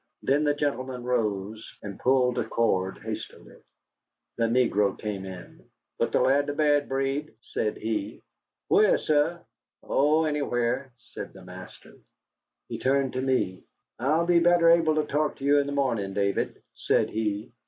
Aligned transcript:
Then 0.23 0.45
the 0.45 0.55
gentleman 0.55 1.03
rose 1.03 1.77
and 1.83 1.99
pulled 1.99 2.39
a 2.39 2.43
cord 2.49 2.97
hastily. 3.03 3.61
The 4.37 4.45
negro 4.45 4.97
came 4.99 5.25
in. 5.25 5.63
"Put 5.99 6.11
the 6.11 6.21
lad 6.21 6.47
to 6.47 6.53
bed, 6.55 6.89
Breed," 6.89 7.35
said 7.41 7.77
he. 7.77 8.23
"Whah, 8.67 8.97
suh?" 8.97 9.37
"Oh, 9.83 10.23
anywhere," 10.23 10.91
said 10.97 11.33
the 11.33 11.45
master. 11.45 11.97
He 12.67 12.79
turned 12.79 13.13
to 13.13 13.21
me. 13.21 13.63
"I'll 13.99 14.25
be 14.25 14.39
better 14.39 14.71
able 14.71 14.95
to 14.95 15.03
talk 15.05 15.35
to 15.35 15.43
you 15.45 15.59
in 15.59 15.67
the 15.67 15.71
morning, 15.71 16.15
David," 16.15 16.63
said 16.73 17.11
he. 17.11 17.51